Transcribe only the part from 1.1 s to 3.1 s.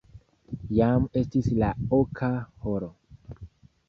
estis la oka horo.